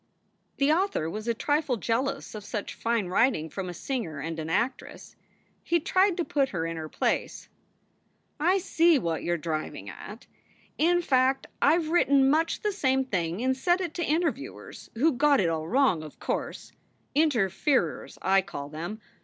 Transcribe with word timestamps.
The 0.57 0.71
author 0.71 1.07
was 1.07 1.27
a 1.27 1.35
trifle 1.35 1.77
jealous 1.77 2.33
of 2.33 2.43
such 2.43 2.73
fine 2.73 3.05
writing 3.05 3.51
from 3.51 3.69
a 3.69 3.73
singer 3.75 4.19
and 4.19 4.39
an 4.39 4.49
actress. 4.49 5.15
He 5.63 5.79
tried 5.79 6.17
to 6.17 6.25
put 6.25 6.49
her 6.49 6.65
in 6.65 6.75
her 6.75 6.89
place: 6.89 7.49
"I 8.39 8.57
see 8.57 8.97
what 8.97 9.21
you 9.21 9.33
re 9.33 9.37
driving 9.37 9.91
at. 9.91 10.25
In 10.79 11.03
fact, 11.03 11.45
I 11.61 11.77
ve 11.77 11.87
written 11.89 12.31
much 12.31 12.63
the 12.63 12.71
same 12.71 13.05
thing 13.05 13.43
and 13.43 13.55
said 13.55 13.79
it 13.79 13.93
to 13.93 14.03
interviewers, 14.03 14.89
who 14.95 15.11
got 15.13 15.39
it 15.39 15.49
all 15.49 15.67
wrong, 15.67 16.01
of 16.01 16.19
course 16.19 16.71
interferers, 17.13 18.17
I 18.23 18.41
call 18.41 18.69
them. 18.69 18.99